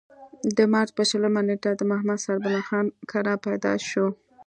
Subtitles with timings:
[0.55, 4.05] د مارچ پۀ شلمه نېټه د محمد سربلند خان کره پېدا شو۔